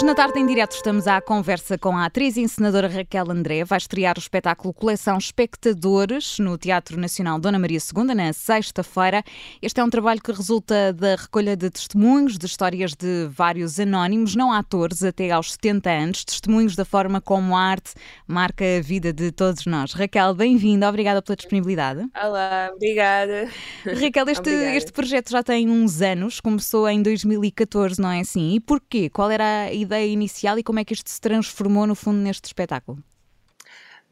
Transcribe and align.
Hoje 0.00 0.06
na 0.06 0.14
tarde 0.14 0.38
em 0.38 0.46
direto 0.46 0.72
estamos 0.72 1.06
à 1.06 1.20
conversa 1.20 1.76
com 1.76 1.94
a 1.94 2.06
atriz 2.06 2.38
e 2.38 2.40
encenadora 2.40 2.88
Raquel 2.88 3.30
André. 3.30 3.64
Vai 3.64 3.76
estrear 3.76 4.16
o 4.16 4.18
espetáculo 4.18 4.72
Coleção 4.72 5.18
Espectadores 5.18 6.38
no 6.38 6.56
Teatro 6.56 6.98
Nacional 6.98 7.38
Dona 7.38 7.58
Maria 7.58 7.78
II 7.78 8.14
na 8.14 8.32
sexta-feira. 8.32 9.22
Este 9.60 9.78
é 9.78 9.84
um 9.84 9.90
trabalho 9.90 10.22
que 10.22 10.32
resulta 10.32 10.94
da 10.94 11.16
recolha 11.16 11.54
de 11.54 11.68
testemunhos 11.68 12.38
de 12.38 12.46
histórias 12.46 12.94
de 12.94 13.28
vários 13.28 13.78
anónimos, 13.78 14.34
não 14.34 14.50
atores, 14.50 15.04
até 15.04 15.30
aos 15.32 15.52
70 15.52 15.90
anos, 15.90 16.24
testemunhos 16.24 16.74
da 16.74 16.86
forma 16.86 17.20
como 17.20 17.54
a 17.54 17.60
arte 17.60 17.92
marca 18.26 18.64
a 18.78 18.80
vida 18.80 19.12
de 19.12 19.30
todos 19.30 19.66
nós. 19.66 19.92
Raquel, 19.92 20.34
bem-vinda, 20.34 20.88
obrigada 20.88 21.20
pela 21.20 21.36
disponibilidade. 21.36 22.08
Olá, 22.18 22.70
obrigada. 22.74 23.50
Raquel, 23.84 24.28
este, 24.32 24.48
obrigada. 24.48 24.76
este 24.76 24.92
projeto 24.92 25.30
já 25.30 25.42
tem 25.42 25.68
uns 25.68 26.00
anos, 26.00 26.40
começou 26.40 26.88
em 26.88 27.02
2014, 27.02 28.00
não 28.00 28.10
é 28.10 28.20
assim? 28.20 28.54
E 28.54 28.60
porquê? 28.60 29.10
Qual 29.10 29.30
era 29.30 29.66
a 29.66 29.89
ideia 29.90 30.06
inicial 30.06 30.58
e 30.58 30.62
como 30.62 30.78
é 30.78 30.84
que 30.84 30.94
isto 30.94 31.10
se 31.10 31.20
transformou 31.20 31.86
no 31.86 31.96
fundo 31.96 32.18
neste 32.18 32.46
espetáculo? 32.46 32.98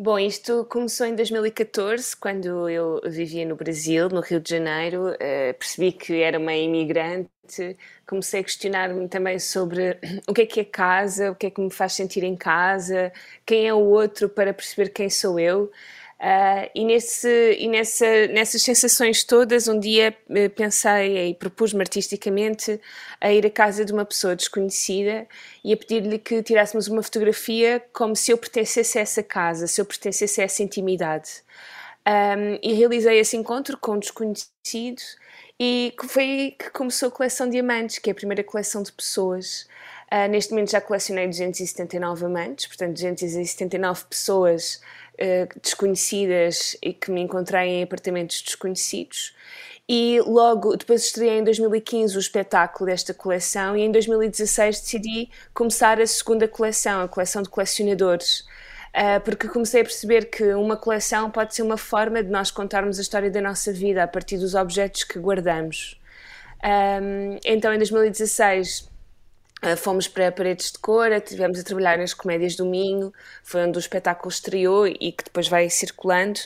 Bom, 0.00 0.16
isto 0.16 0.64
começou 0.66 1.06
em 1.06 1.14
2014, 1.16 2.16
quando 2.16 2.68
eu 2.68 3.00
vivia 3.04 3.44
no 3.44 3.56
Brasil, 3.56 4.08
no 4.08 4.20
Rio 4.20 4.38
de 4.40 4.50
Janeiro. 4.50 5.10
Uh, 5.10 5.54
percebi 5.58 5.90
que 5.90 6.20
era 6.22 6.38
uma 6.38 6.54
imigrante. 6.54 7.28
Comecei 8.06 8.40
a 8.40 8.44
questionar-me 8.44 9.08
também 9.08 9.40
sobre 9.40 9.98
o 10.28 10.32
que 10.32 10.42
é 10.42 10.46
que 10.46 10.60
é 10.60 10.64
casa, 10.64 11.32
o 11.32 11.34
que 11.34 11.46
é 11.46 11.50
que 11.50 11.60
me 11.60 11.70
faz 11.70 11.94
sentir 11.94 12.22
em 12.22 12.36
casa, 12.36 13.12
quem 13.44 13.66
é 13.66 13.74
o 13.74 13.78
outro 13.78 14.28
para 14.28 14.54
perceber 14.54 14.90
quem 14.90 15.10
sou 15.10 15.38
eu. 15.38 15.70
Uh, 16.20 16.68
e 16.74 16.84
nesse, 16.84 17.56
e 17.60 17.68
nessa, 17.68 18.26
nessas 18.28 18.62
sensações 18.62 19.22
todas, 19.22 19.68
um 19.68 19.78
dia 19.78 20.16
eh, 20.30 20.48
pensei 20.48 21.28
e 21.28 21.34
propus-me 21.34 21.80
artisticamente 21.80 22.80
a 23.20 23.32
ir 23.32 23.46
à 23.46 23.50
casa 23.50 23.84
de 23.84 23.92
uma 23.92 24.04
pessoa 24.04 24.34
desconhecida 24.34 25.28
e 25.62 25.72
a 25.72 25.76
pedir-lhe 25.76 26.18
que 26.18 26.42
tirássemos 26.42 26.88
uma 26.88 27.04
fotografia 27.04 27.80
como 27.92 28.16
se 28.16 28.32
eu 28.32 28.38
pertencesse 28.38 28.98
a 28.98 29.02
essa 29.02 29.22
casa, 29.22 29.68
se 29.68 29.80
eu 29.80 29.84
pertencesse 29.84 30.40
a 30.40 30.44
essa 30.44 30.60
intimidade. 30.60 31.30
Um, 32.04 32.58
e 32.62 32.72
realizei 32.72 33.20
esse 33.20 33.36
encontro 33.36 33.78
com 33.78 33.92
um 33.92 33.98
desconhecido 34.00 35.02
e 35.60 35.94
foi 36.08 36.56
que 36.58 36.70
começou 36.70 37.08
a 37.08 37.12
coleção 37.12 37.48
Diamantes, 37.48 37.98
que 37.98 38.10
é 38.10 38.12
a 38.12 38.14
primeira 38.14 38.42
coleção 38.42 38.82
de 38.82 38.90
pessoas. 38.92 39.68
Uh, 40.10 40.26
neste 40.26 40.52
momento 40.52 40.70
já 40.70 40.80
colecionei 40.80 41.26
279 41.26 42.24
amantes, 42.24 42.66
portanto 42.66 42.94
279 42.94 44.04
pessoas 44.08 44.80
uh, 45.14 45.60
desconhecidas 45.60 46.78
e 46.82 46.94
que 46.94 47.10
me 47.10 47.20
encontrei 47.20 47.68
em 47.68 47.82
apartamentos 47.82 48.40
desconhecidos. 48.40 49.34
E 49.86 50.18
logo, 50.26 50.76
depois 50.76 51.04
estreiei 51.04 51.38
em 51.38 51.44
2015 51.44 52.16
o 52.16 52.20
espetáculo 52.20 52.86
desta 52.90 53.12
coleção 53.12 53.76
e 53.76 53.82
em 53.82 53.92
2016 53.92 54.80
decidi 54.80 55.30
começar 55.52 56.00
a 56.00 56.06
segunda 56.06 56.48
coleção, 56.48 57.02
a 57.02 57.08
coleção 57.08 57.42
de 57.42 57.50
colecionadores. 57.50 58.46
Uh, 58.88 59.20
porque 59.22 59.46
comecei 59.46 59.82
a 59.82 59.84
perceber 59.84 60.30
que 60.30 60.54
uma 60.54 60.76
coleção 60.76 61.30
pode 61.30 61.54
ser 61.54 61.60
uma 61.60 61.76
forma 61.76 62.22
de 62.22 62.30
nós 62.30 62.50
contarmos 62.50 62.98
a 62.98 63.02
história 63.02 63.30
da 63.30 63.42
nossa 63.42 63.74
vida 63.74 64.02
a 64.02 64.08
partir 64.08 64.38
dos 64.38 64.54
objetos 64.54 65.04
que 65.04 65.18
guardamos. 65.18 66.00
Então, 67.44 67.72
em 67.72 67.78
2016, 67.78 68.87
Uh, 69.62 69.76
fomos 69.76 70.06
para 70.06 70.30
Paredes 70.30 70.70
de 70.70 70.78
Cora, 70.78 71.16
estivemos 71.16 71.58
a 71.58 71.64
trabalhar 71.64 71.98
nas 71.98 72.14
Comédias 72.14 72.54
do 72.54 72.64
Minho, 72.64 73.12
foi 73.42 73.66
onde 73.66 73.76
o 73.76 73.80
espetáculo 73.80 74.30
estreou 74.30 74.86
e 74.86 75.10
que 75.12 75.24
depois 75.24 75.48
vai 75.48 75.68
circulando. 75.68 76.40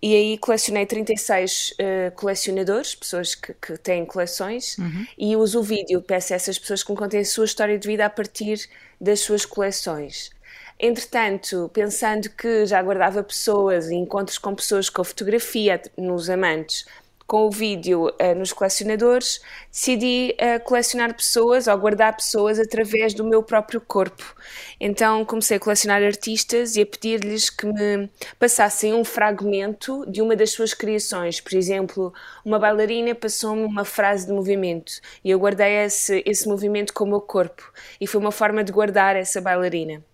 E 0.00 0.14
aí 0.14 0.38
colecionei 0.38 0.86
36 0.86 1.72
uh, 1.72 2.12
colecionadores, 2.14 2.94
pessoas 2.94 3.34
que, 3.34 3.52
que 3.54 3.76
têm 3.78 4.06
coleções, 4.06 4.78
uhum. 4.78 5.06
e 5.18 5.36
uso 5.36 5.58
o 5.58 5.62
vídeo, 5.62 6.00
peço 6.02 6.32
a 6.32 6.36
essas 6.36 6.58
pessoas 6.58 6.82
que 6.82 6.92
me 6.92 6.96
contem 6.96 7.20
a 7.20 7.24
sua 7.24 7.44
história 7.44 7.76
de 7.76 7.88
vida 7.88 8.06
a 8.06 8.10
partir 8.10 8.68
das 9.00 9.20
suas 9.20 9.44
coleções. 9.44 10.30
Entretanto, 10.78 11.70
pensando 11.72 12.28
que 12.30 12.66
já 12.66 12.82
guardava 12.82 13.22
pessoas 13.22 13.88
e 13.88 13.94
encontros 13.94 14.36
com 14.36 14.52
pessoas 14.54 14.88
com 14.88 15.04
fotografia 15.04 15.80
nos 15.96 16.28
amantes, 16.28 16.84
com 17.32 17.46
o 17.46 17.50
vídeo 17.50 18.08
uh, 18.08 18.34
nos 18.36 18.52
colecionadores, 18.52 19.40
decidi 19.70 20.36
uh, 20.38 20.62
colecionar 20.64 21.14
pessoas 21.14 21.66
ou 21.66 21.78
guardar 21.78 22.14
pessoas 22.14 22.58
através 22.58 23.14
do 23.14 23.24
meu 23.24 23.42
próprio 23.42 23.80
corpo. 23.80 24.36
Então 24.78 25.24
comecei 25.24 25.56
a 25.56 25.60
colecionar 25.60 26.02
artistas 26.02 26.76
e 26.76 26.82
a 26.82 26.86
pedir-lhes 26.86 27.48
que 27.48 27.64
me 27.64 28.10
passassem 28.38 28.92
um 28.92 29.02
fragmento 29.02 30.04
de 30.10 30.20
uma 30.20 30.36
das 30.36 30.50
suas 30.50 30.74
criações. 30.74 31.40
Por 31.40 31.54
exemplo, 31.54 32.12
uma 32.44 32.58
bailarina 32.58 33.14
passou-me 33.14 33.64
uma 33.64 33.86
frase 33.86 34.26
de 34.26 34.32
movimento 34.34 34.92
e 35.24 35.30
eu 35.30 35.38
guardei 35.38 35.86
esse, 35.86 36.22
esse 36.26 36.46
movimento 36.46 36.92
com 36.92 37.04
o 37.04 37.08
meu 37.08 37.20
corpo 37.22 37.72
e 37.98 38.06
foi 38.06 38.20
uma 38.20 38.30
forma 38.30 38.62
de 38.62 38.70
guardar 38.70 39.16
essa 39.16 39.40
bailarina 39.40 40.04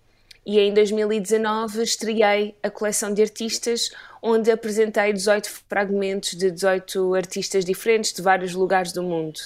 e 0.49 0.59
em 0.59 0.73
2019 0.73 1.83
estreiei 1.83 2.55
a 2.63 2.71
coleção 2.71 3.13
de 3.13 3.21
artistas, 3.21 3.91
onde 4.19 4.49
apresentei 4.49 5.13
18 5.13 5.47
fragmentos 5.69 6.31
de 6.31 6.49
18 6.49 7.13
artistas 7.13 7.63
diferentes 7.63 8.11
de 8.11 8.23
vários 8.23 8.55
lugares 8.55 8.91
do 8.91 9.03
mundo. 9.03 9.37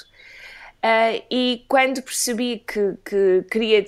Uh, 0.82 1.22
e 1.30 1.66
quando 1.68 2.02
percebi 2.02 2.64
que, 2.66 2.94
que 3.04 3.46
queria, 3.52 3.86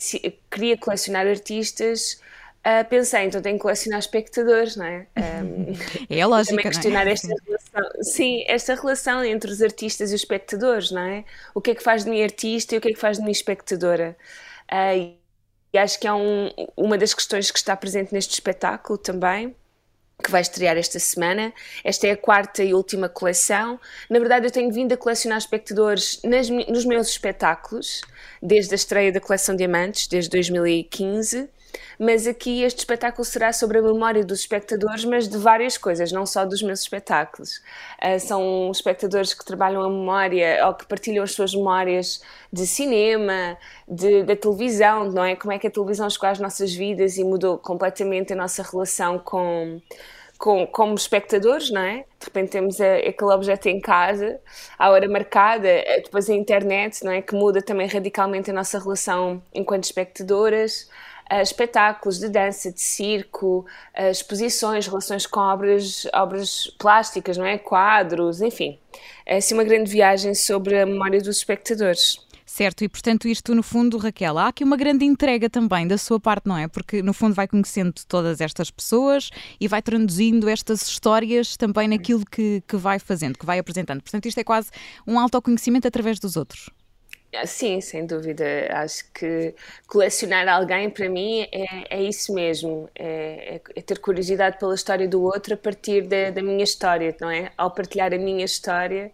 queria 0.52 0.78
colecionar 0.78 1.25
artistas, 1.25 2.20
uh, 2.66 2.84
pensei, 2.90 3.24
então 3.24 3.42
tenho 3.42 3.56
que 3.56 3.62
colecionar 3.62 4.00
espectadores, 4.00 4.75
não 4.75 4.86
é? 4.86 5.08
Um, 5.16 5.74
é 6.14 6.25
lógico. 6.25 6.58
Também 6.58 6.70
questionar 6.70 7.08
é? 7.08 7.12
esta 7.14 7.34
relação, 7.46 8.04
sim, 8.04 8.44
esta 8.46 8.75
relação 8.75 9.24
entre 9.24 9.50
os 9.50 9.62
artistas 9.62 10.12
e 10.12 10.16
os 10.16 10.20
espectadores, 10.20 10.92
não 10.92 11.02
é? 11.02 11.24
O 11.54 11.62
que 11.62 11.72
é 11.72 11.75
que 11.75 11.81
faz 11.81 12.04
de 12.04 12.09
mim 12.09 12.22
artista 12.22 12.75
e 12.75 12.78
o 12.78 12.81
que 12.81 12.90
é 12.90 12.94
que 12.94 13.00
faz 13.00 13.20
de 13.20 13.24
mim 13.24 13.31
espectadora? 13.31 14.18
Uh, 14.70 15.16
e 15.75 15.78
acho 15.78 16.00
que 16.00 16.08
é 16.08 16.13
um, 16.13 16.50
uma 16.78 16.97
das 16.97 17.13
questões 17.13 17.52
que 17.52 17.58
está 17.58 17.75
presente 17.75 18.13
neste 18.13 18.31
espetáculo 18.31 18.97
também 18.97 19.53
que 20.24 20.31
vai 20.31 20.40
estrear 20.40 20.78
esta 20.78 20.97
semana. 20.97 21.53
Esta 21.84 22.08
é 22.08 22.12
a 22.12 22.18
quarta 22.18 22.63
e 22.63 22.74
última 22.74 23.09
coleção. 23.09 23.78
Na 24.09 24.18
verdade, 24.18 24.47
eu 24.47 24.52
tenho 24.52 24.72
vindo 24.72 24.94
a 24.94 24.97
colecionar 24.97 25.38
espectadores 25.38 26.22
nas, 26.24 26.50
nos 26.50 26.86
meus 26.86 27.09
espetáculos, 27.09 28.03
desde 28.41 28.74
a 28.74 28.75
estreia 28.75 29.12
da 29.12 29.19
coleção 29.19 29.53
Diamantes, 29.53 30.08
desde 30.08 30.30
2015 30.30 31.50
mas 32.00 32.28
aqui 32.28 32.63
este 32.63 32.80
espetáculo 32.80 33.24
será 33.25 33.53
sobre 33.53 33.80
a 33.80 33.81
memória 33.81 34.24
dos 34.24 34.40
espectadores, 34.40 35.06
mas 35.06 35.28
de 35.28 35.38
várias 35.38 35.78
coisas, 35.78 36.12
não 36.12 36.25
só 36.25 36.46
dos 36.46 36.62
meus 36.62 36.81
espetáculos. 36.81 37.62
Uh, 38.03 38.19
são 38.19 38.72
espectadores 38.72 39.34
que 39.34 39.46
trabalham 39.46 39.81
a 39.81 39.90
memória 39.90 40.66
ou 40.68 40.74
que 40.74 40.86
partilham 40.86 41.24
as 41.24 41.31
suas 41.31 41.53
memórias 41.53 42.22
de 42.52 42.66
cinema, 42.66 43.58
de, 43.88 44.24
da 44.24 44.36
televisão, 44.36 45.12
não 45.12 45.24
é? 45.24 45.36
Como 45.36 45.52
é 45.52 45.59
que 45.59 45.68
a 45.68 45.72
televisão 45.72 46.09
chegou 46.09 46.30
às 46.30 46.40
nossas 46.40 46.74
vidas 46.74 47.18
e 47.18 47.24
mudou 47.24 47.58
completamente 47.58 48.34
a 48.34 48.36
nossa 48.36 48.63
relação 48.63 49.19
com 49.19 49.81
com, 50.38 50.68
como 50.68 50.96
espectadores, 50.96 51.72
não 51.72 51.81
é? 51.81 52.06
De 52.19 52.25
repente 52.25 52.50
temos 52.52 52.80
a, 52.81 52.96
aquele 52.97 53.31
objeto 53.31 53.68
em 53.68 53.80
casa, 53.80 54.40
à 54.78 54.90
hora 54.90 55.07
marcada, 55.07 55.68
depois 56.03 56.30
a 56.30 56.34
internet, 56.34 57.03
não 57.03 57.12
é? 57.12 57.22
Que 57.22 57.36
muda 57.36 57.62
também 57.62 57.88
radicalmente 57.88 58.52
a 58.52 58.53
nossa 58.53 58.80
relação 58.80 59.42
enquanto 59.53 59.86
espectadoras 59.86 60.90
uh, 61.31 61.41
espetáculos 61.41 62.19
de 62.19 62.30
dança, 62.30 62.72
de 62.72 62.81
circo, 62.81 63.66
uh, 63.97 64.09
exposições, 64.09 64.88
relações 64.88 65.25
com 65.25 65.40
obras, 65.40 66.08
obras 66.13 66.68
plásticas, 66.80 67.38
não 67.38 67.46
é? 67.46 67.58
Quadros, 67.58 68.41
enfim. 68.41 68.80
É 69.25 69.38
assim 69.38 69.53
uma 69.53 69.63
grande 69.63 69.90
viagem 69.91 70.34
sobre 70.34 70.80
a 70.80 70.86
memória 70.86 71.19
dos 71.19 71.38
espectadores. 71.38 72.25
Certo, 72.46 72.84
e 72.84 72.88
portanto 72.88 73.28
isto 73.28 73.56
no 73.56 73.63
fundo, 73.63 73.97
Raquel, 73.97 74.38
há 74.38 74.47
aqui 74.47 74.63
uma 74.63 74.78
grande 74.78 75.03
entrega 75.03 75.50
também 75.50 75.88
da 75.88 75.97
sua 75.97 76.19
parte, 76.19 76.47
não 76.47 76.56
é? 76.56 76.68
Porque 76.68 77.02
no 77.02 77.12
fundo 77.12 77.34
vai 77.34 77.47
conhecendo 77.47 77.94
todas 78.07 78.40
estas 78.40 78.69
pessoas 78.69 79.30
e 79.59 79.68
vai 79.68 79.81
traduzindo 79.81 80.47
estas 80.47 80.84
histórias 80.84 81.57
também 81.57 81.88
naquilo 81.88 82.24
que, 82.24 82.63
que 82.68 82.77
vai 82.77 83.00
fazendo, 83.00 83.38
que 83.38 83.45
vai 83.45 83.57
apresentando. 83.57 84.01
Portanto 84.01 84.27
isto 84.27 84.38
é 84.38 84.44
quase 84.44 84.69
um 85.07 85.19
autoconhecimento 85.19 85.88
através 85.88 86.19
dos 86.19 86.38
outros. 86.38 86.69
Ah, 87.38 87.46
sim, 87.46 87.82
sem 87.82 88.06
dúvida. 88.06 88.46
Acho 88.72 89.04
que 89.14 89.54
colecionar 89.88 90.48
alguém, 90.48 90.90
para 90.90 91.10
mim, 91.10 91.48
é, 91.52 91.98
é 91.98 92.04
isso 92.04 92.34
mesmo. 92.34 92.90
É, 92.96 93.62
é, 93.76 93.82
ter 93.82 94.00
curiosidade 94.00 94.58
pela 94.60 94.74
história 94.76 95.08
do 95.08 95.22
outro 95.22 95.54
a 95.54 95.58
partir 95.58 96.04
da, 96.08 96.32
da, 96.32 96.42
minha 96.42 96.64
história, 96.64 97.16
não 97.20 97.30
é? 97.30 97.52
Ao 97.58 97.72
partilhar 97.72 98.14
a 98.14 98.18
minha 98.18 98.46
história 98.46 99.12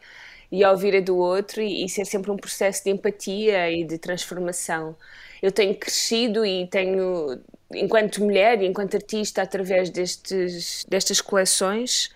e 0.51 0.63
ao 0.63 0.73
ouvir 0.73 0.95
a 0.97 0.99
do 0.99 1.17
outro, 1.17 1.61
e, 1.61 1.85
e 1.85 1.89
ser 1.89 2.05
sempre 2.05 2.29
um 2.31 2.37
processo 2.37 2.83
de 2.83 2.91
empatia 2.91 3.71
e 3.71 3.83
de 3.83 3.97
transformação. 3.97 4.95
Eu 5.41 5.51
tenho 5.51 5.75
crescido 5.75 6.45
e 6.45 6.67
tenho, 6.67 7.39
enquanto 7.73 8.21
mulher 8.23 8.61
e 8.61 8.67
enquanto 8.67 8.95
artista, 8.95 9.41
através 9.41 9.89
destes, 9.89 10.85
destas 10.87 11.21
coleções. 11.21 12.11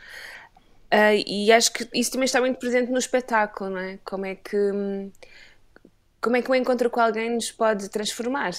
Uh, 0.94 1.24
e 1.26 1.52
acho 1.52 1.74
que 1.74 1.88
isso 1.94 2.12
também 2.12 2.26
está 2.26 2.40
muito 2.40 2.58
presente 2.60 2.92
no 2.92 3.00
espetáculo, 3.00 3.72
não 3.72 3.80
é? 3.80 4.00
Como 4.06 4.26
é 4.26 4.36
que 4.36 4.56
hum, 4.56 5.12
como 6.26 6.38
é 6.38 6.42
que 6.42 6.50
o 6.50 6.56
encontro 6.56 6.90
com 6.90 7.00
alguém 7.00 7.36
nos 7.36 7.52
pode 7.52 7.88
transformar? 7.88 8.50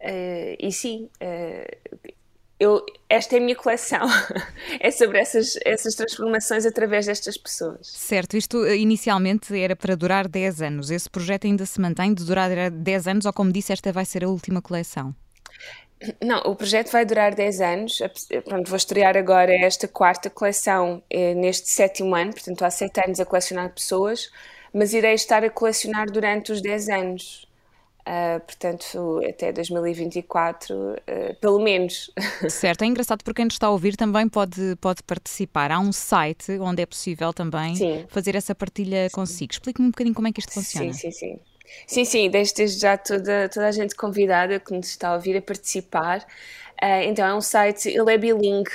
Uh, 0.00 0.58
e 0.58 0.72
sim, 0.72 1.08
uh, 1.22 2.10
eu, 2.58 2.84
esta 3.08 3.36
é 3.36 3.38
a 3.38 3.40
minha 3.40 3.54
coleção. 3.54 4.00
é 4.80 4.90
sobre 4.90 5.20
essas, 5.20 5.56
essas 5.64 5.94
transformações 5.94 6.66
através 6.66 7.06
destas 7.06 7.36
pessoas. 7.36 7.86
Certo, 7.86 8.36
isto 8.36 8.64
eh, 8.64 8.78
inicialmente 8.78 9.56
era 9.56 9.76
para 9.76 9.94
durar 9.94 10.26
10 10.26 10.60
anos. 10.60 10.90
Esse 10.90 11.08
projeto 11.08 11.46
ainda 11.46 11.64
se 11.66 11.80
mantém 11.80 12.12
de 12.12 12.24
durar 12.24 12.68
10 12.68 13.06
anos 13.06 13.26
ou, 13.26 13.32
como 13.32 13.52
disse, 13.52 13.72
esta 13.72 13.92
vai 13.92 14.04
ser 14.04 14.24
a 14.24 14.28
última 14.28 14.60
coleção? 14.60 15.14
Não, 16.20 16.40
o 16.40 16.56
projeto 16.56 16.90
vai 16.90 17.04
durar 17.04 17.32
10 17.32 17.60
anos. 17.60 17.98
Pronto, 18.44 18.68
vou 18.68 18.76
estrear 18.76 19.16
agora 19.16 19.54
esta 19.54 19.86
quarta 19.86 20.28
coleção 20.28 21.00
neste 21.36 21.70
sétimo 21.70 22.12
ano, 22.16 22.32
portanto 22.32 22.64
há 22.64 22.70
7 22.70 23.00
anos 23.06 23.20
a 23.20 23.24
colecionar 23.24 23.72
pessoas, 23.72 24.28
mas 24.72 24.92
irei 24.92 25.14
estar 25.14 25.44
a 25.44 25.50
colecionar 25.50 26.10
durante 26.10 26.52
os 26.52 26.60
10 26.60 26.88
anos. 26.88 27.46
Uh, 28.02 28.40
portanto, 28.40 29.20
até 29.28 29.52
2024, 29.52 30.74
uh, 30.74 30.96
ah, 31.06 31.34
pelo 31.40 31.60
menos. 31.62 32.10
Certo, 32.50 32.82
é 32.82 32.86
engraçado 32.86 33.22
porque 33.22 33.36
quem 33.36 33.44
nos 33.44 33.54
está 33.54 33.68
a 33.68 33.70
ouvir 33.70 33.96
também 33.96 34.28
pode, 34.28 34.74
pode 34.80 35.04
participar. 35.04 35.70
Há 35.70 35.78
um 35.78 35.92
site 35.92 36.58
onde 36.58 36.82
é 36.82 36.86
possível 36.86 37.32
também 37.32 37.76
sim. 37.76 38.04
fazer 38.08 38.34
essa 38.34 38.56
partilha 38.56 39.08
sim. 39.08 39.14
consigo. 39.14 39.52
Explique-me 39.52 39.86
um 39.86 39.90
bocadinho 39.92 40.16
como 40.16 40.26
é 40.26 40.32
que 40.32 40.40
isto 40.40 40.52
funciona. 40.52 40.92
Sim, 40.92 41.12
sim, 41.12 41.36
sim. 41.36 41.40
Sim, 41.86 42.04
sim, 42.04 42.28
desde 42.28 42.66
já 42.66 42.98
toda, 42.98 43.48
toda 43.48 43.68
a 43.68 43.72
gente 43.72 43.94
convidada 43.94 44.58
que 44.58 44.72
nos 44.72 44.88
está 44.88 45.10
a 45.10 45.14
ouvir 45.14 45.36
a 45.36 45.42
participar. 45.42 46.26
Uh, 46.82 47.06
então 47.06 47.24
é 47.24 47.34
um 47.34 47.40
site, 47.40 47.88
ele 47.88 48.12
é 48.12 48.18
bilingue, 48.18 48.70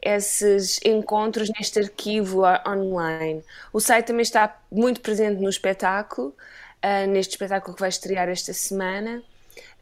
esses 0.00 0.80
encontros 0.84 1.48
neste 1.56 1.78
arquivo 1.78 2.42
online. 2.66 3.44
O 3.72 3.78
site 3.78 4.06
também 4.06 4.22
está 4.22 4.60
muito 4.68 5.00
presente 5.00 5.40
no 5.40 5.48
espetáculo, 5.48 6.34
uh, 6.84 7.06
neste 7.06 7.34
espetáculo 7.34 7.72
que 7.72 7.80
vai 7.80 7.88
estrear 7.88 8.28
esta 8.28 8.52
semana 8.52 9.22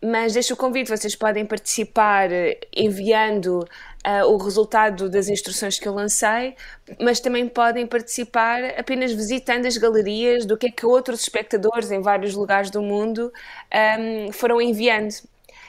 mas 0.03 0.33
deixo 0.33 0.55
o 0.55 0.57
convite, 0.57 0.89
vocês 0.89 1.15
podem 1.15 1.45
participar 1.45 2.33
eh, 2.33 2.59
enviando 2.75 3.59
uh, 4.07 4.27
o 4.33 4.39
resultado 4.39 5.11
das 5.11 5.29
instruções 5.29 5.79
que 5.79 5.87
eu 5.87 5.93
lancei, 5.95 6.55
mas 6.99 7.21
também 7.21 7.47
podem 7.47 7.87
participar 7.87 8.65
apenas 8.79 9.13
visitando 9.13 9.67
as 9.67 9.77
galerias 9.77 10.47
do 10.47 10.57
que 10.57 10.69
é 10.69 10.71
que 10.71 10.87
outros 10.87 11.21
espectadores 11.21 11.91
em 11.91 12.01
vários 12.01 12.35
lugares 12.35 12.71
do 12.71 12.83
mundo 12.83 13.27
um, 13.27 13.77
ehm, 13.77 14.33
foram 14.33 14.61
enviando. 14.61 15.15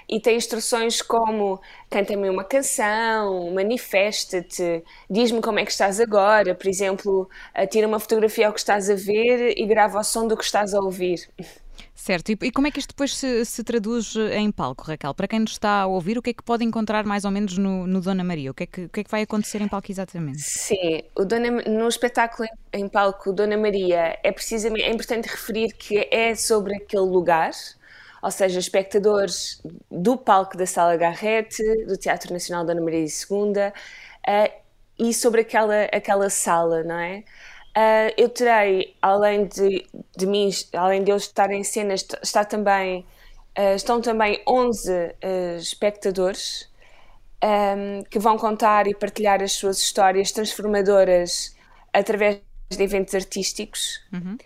E 0.10 0.20
tem 0.20 0.36
instruções 0.36 1.02
como 1.02 1.60
canta-me 1.90 2.30
uma 2.30 2.44
canção, 2.44 3.52
manifesta-te, 3.54 4.84
diz-me 5.10 5.42
como 5.42 5.60
é 5.60 5.66
que 5.66 5.72
estás 5.72 6.00
agora, 6.02 6.54
por 6.56 6.68
exemplo, 6.68 7.30
tira 7.70 7.88
uma 7.88 8.00
fotografia 8.00 8.48
ao 8.48 8.54
que 8.54 8.60
estás 8.60 8.90
a 8.90 8.96
ver 8.96 9.58
e 9.58 9.66
grava 9.66 10.00
o 10.00 10.04
som 10.04 10.28
do 10.28 10.36
que 10.36 10.44
estás 10.44 10.74
a 10.74 10.80
ouvir. 10.80 11.30
Certo, 12.02 12.32
e, 12.32 12.52
como 12.52 12.66
é 12.66 12.72
que 12.72 12.80
isto 12.80 12.90
depois 12.90 13.16
se, 13.16 13.46
se, 13.46 13.64
traduz 13.64 14.16
em 14.34 14.52
palco, 14.52 14.86
Raquel? 14.86 15.14
Para 15.14 15.28
quem 15.28 15.40
nos 15.40 15.52
está 15.52 15.82
a 15.82 15.86
ouvir, 15.86 16.18
o 16.18 16.22
que 16.24 16.32
é 16.32 16.34
que 16.34 16.42
pode 16.42 16.66
encontrar 16.66 17.06
mais 17.06 17.26
ou 17.26 17.30
menos 17.30 17.60
no, 17.60 17.86
no 17.86 18.02
Dona 18.02 18.24
Maria? 18.24 18.50
O 18.50 18.56
que, 18.56 18.64
é 18.64 18.66
que, 18.66 18.86
o 18.86 18.90
que, 18.90 19.02
é 19.02 19.04
que 19.04 19.12
vai 19.12 19.22
acontecer 19.22 19.62
em 19.62 19.68
palco 19.68 19.92
exatamente? 19.92 20.42
Sim, 20.42 21.04
o 21.16 21.24
Dona, 21.24 21.52
no 21.52 21.88
espetáculo 21.88 22.50
em, 22.74 22.80
em 22.82 22.88
palco 22.88 23.32
Dona 23.32 23.56
Maria 23.56 24.18
é 24.24 24.32
precisamente 24.32 24.84
é 24.84 24.92
importante 24.92 25.28
referir 25.28 25.74
que 25.74 26.08
é 26.10 26.34
sobre 26.34 26.76
aquele 26.78 27.04
lugar, 27.04 27.52
ou 28.20 28.32
seja, 28.32 28.58
espectadores 28.58 29.62
do 29.92 30.18
palco 30.18 30.58
da 30.58 30.66
Sala 30.66 30.98
Garrete, 30.98 31.62
do 31.86 31.96
Teatro 31.98 32.34
Nacional 32.34 32.66
Dona 32.66 32.82
Maria 32.82 33.06
II, 33.06 33.06
uh, 33.08 34.62
e 34.98 35.14
sobre 35.14 35.42
aquela, 35.42 35.84
aquela 35.94 36.32
sala, 36.32 36.84
não 36.84 36.98
é? 36.98 37.24
Uh, 37.72 38.12
eu 38.18 38.28
terei, 38.28 38.98
além 39.02 39.46
de, 39.46 39.86
de 40.18 40.26
mim, 40.28 40.50
além 40.74 41.04
de 41.04 41.12
eu 41.12 41.16
estar 41.16 41.50
em 41.52 41.64
cena, 41.64 41.94
está 41.94 42.44
também, 42.44 43.06
uh, 43.58 43.76
estão 43.76 44.02
também 44.02 44.42
11 44.46 44.92
uh, 44.92 45.16
ah, 45.24 45.58
espectadores 45.58 46.70
um, 47.42 48.04
que 48.04 48.20
vão 48.20 48.38
contar 48.38 48.88
e 48.88 48.94
partilhar 48.94 49.42
as 49.42 49.54
suas 49.54 49.78
histórias 49.78 50.34
transformadoras 50.34 51.56
através 51.94 52.42
de 52.70 52.84
eventos 52.84 53.16
artísticos. 53.16 54.02
Uhum. 54.12 54.38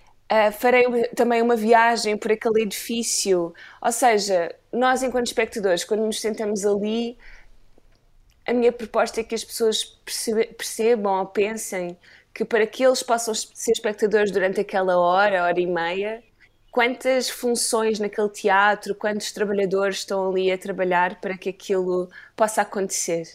farei 0.53 0.85
também 1.15 1.41
uma 1.41 1.55
viagem 1.55 2.15
por 2.17 2.31
aquele 2.31 2.61
edifício, 2.61 3.53
ou 3.81 3.91
seja, 3.91 4.55
nós, 4.71 5.01
enquanto 5.01 5.27
espectadores, 5.27 5.83
quando 5.83 6.05
nos 6.05 6.21
sentamos 6.21 6.63
ali, 6.63 7.17
a 8.45 8.53
minha 8.53 8.71
proposta 8.71 9.21
é 9.21 9.23
que 9.23 9.33
as 9.33 9.43
pessoas 9.43 9.83
percebam 10.57 11.19
ou 11.19 11.25
pensem 11.25 11.97
que 12.35 12.43
para 12.43 12.67
que 12.67 12.83
eles 12.83 13.01
possam 13.01 13.33
ser 13.33 13.71
espectadores 13.71 14.29
durante 14.29 14.59
aquela 14.59 14.97
hora, 14.99 15.45
hora 15.45 15.59
e 15.59 15.65
meia, 15.65 16.21
quantas 16.69 17.29
funções 17.29 17.97
naquele 17.97 18.27
teatro, 18.27 18.93
quantos 18.93 19.31
trabalhadores 19.31 19.99
estão 19.99 20.29
ali 20.29 20.51
a 20.51 20.57
trabalhar 20.57 21.21
para 21.21 21.37
que 21.37 21.47
aquilo 21.47 22.09
possa 22.35 22.61
acontecer. 22.61 23.25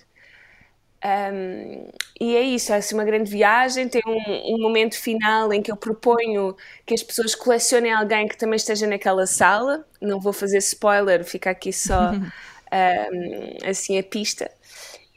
Um, 1.03 1.89
e 2.21 2.37
é 2.37 2.43
isso, 2.43 2.75
é 2.75 2.77
assim 2.77 2.95
uma 2.95 3.05
grande 3.05 3.31
viagem. 3.31 3.89
Tem 3.89 4.03
um, 4.07 4.55
um, 4.55 4.61
momento 4.61 5.01
final 5.01 5.51
em 5.51 5.63
que 5.63 5.73
eu 5.73 5.77
proponho 5.77 6.55
que 6.85 6.93
as 6.93 7.03
pessoas 7.03 7.35
colecionem 7.35 7.91
alguém 7.91 8.29
que 8.29 8.37
também 8.37 8.57
esteja 8.57 8.87
naquela 8.87 9.27
sala. 9.27 9.87
Não 9.99 10.21
vou 10.21 10.35
fazer 10.35 10.59
spoiler, 10.59 11.25
fica 11.25 11.49
aqui 11.49 11.73
só 11.73 12.13
um, 12.13 13.67
assim 13.67 13.99
a 13.99 14.03
pista. 14.03 14.51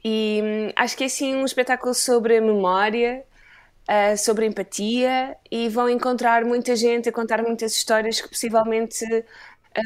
E 0.06 0.42
hum, 0.42 0.72
acho 0.78 0.96
que 0.96 1.04
é 1.04 1.08
assim 1.08 1.36
um 1.36 1.44
espetáculo 1.44 1.94
sobre 1.94 2.38
a 2.38 2.42
memória, 2.42 3.26
uh, 3.90 4.18
sobre 4.18 4.46
empatia 4.46 5.36
e 5.52 5.70
vão 5.70 5.90
encontrar 5.90 6.46
muita 6.46 6.76
gente 6.76 7.10
a 7.10 7.12
contar 7.12 7.42
muitas 7.42 7.74
histórias 7.74 8.22
que 8.22 8.30
possivelmente 8.30 9.06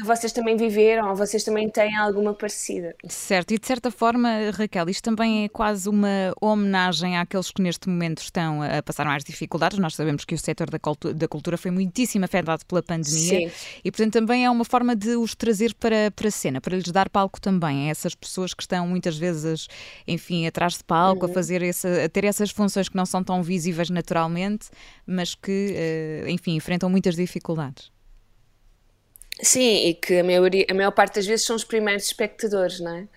vocês 0.04 0.32
também 0.32 0.56
viveram, 0.56 1.08
ou 1.08 1.16
vocês 1.16 1.42
também 1.44 1.68
têm 1.68 1.96
alguma 1.96 2.34
parecida. 2.34 2.94
Certo, 3.08 3.52
e 3.52 3.58
de 3.58 3.66
certa 3.66 3.90
forma, 3.90 4.28
Raquel, 4.52 4.88
isto 4.88 5.02
também 5.02 5.44
é 5.44 5.48
quase 5.48 5.88
uma 5.88 6.32
homenagem 6.40 7.16
àqueles 7.16 7.50
que 7.50 7.62
neste 7.62 7.88
momento 7.88 8.18
estão 8.18 8.62
a 8.62 8.82
passar 8.82 9.06
mais 9.06 9.24
dificuldades. 9.24 9.78
Nós 9.78 9.94
sabemos 9.94 10.24
que 10.24 10.34
o 10.34 10.38
setor 10.38 10.68
da 10.68 10.78
cultura, 10.78 11.14
da 11.14 11.26
cultura 11.26 11.56
foi 11.56 11.70
muitíssimo 11.70 12.24
afetado 12.24 12.66
pela 12.66 12.82
pandemia 12.82 13.48
Sim. 13.48 13.50
e, 13.84 13.90
portanto, 13.90 14.12
também 14.12 14.44
é 14.44 14.50
uma 14.50 14.64
forma 14.64 14.94
de 14.94 15.16
os 15.16 15.34
trazer 15.34 15.74
para, 15.74 16.10
para 16.10 16.28
a 16.28 16.30
cena, 16.30 16.60
para 16.60 16.76
lhes 16.76 16.90
dar 16.90 17.08
palco 17.08 17.40
também 17.40 17.88
a 17.88 17.90
essas 17.90 18.14
pessoas 18.14 18.52
que 18.52 18.62
estão 18.62 18.86
muitas 18.86 19.16
vezes, 19.16 19.68
enfim, 20.06 20.46
atrás 20.46 20.74
de 20.74 20.84
palco, 20.84 21.24
uhum. 21.24 21.30
a 21.30 21.34
fazer 21.34 21.62
essa, 21.62 22.04
a 22.04 22.08
ter 22.08 22.24
essas 22.24 22.50
funções 22.50 22.88
que 22.88 22.96
não 22.96 23.06
são 23.06 23.24
tão 23.24 23.42
visíveis 23.42 23.90
naturalmente, 23.90 24.68
mas 25.06 25.34
que, 25.34 25.74
eh, 25.74 26.24
enfim, 26.28 26.54
enfrentam 26.56 26.90
muitas 26.90 27.16
dificuldades. 27.16 27.90
Sim, 29.40 29.88
e 29.88 29.94
que 29.94 30.18
a, 30.18 30.24
maioria, 30.24 30.66
a 30.70 30.74
maior 30.74 30.90
parte 30.90 31.16
das 31.16 31.26
vezes 31.26 31.46
são 31.46 31.54
os 31.56 31.64
primeiros 31.64 32.04
espectadores, 32.06 32.80
não 32.80 32.94
é? 32.96 33.08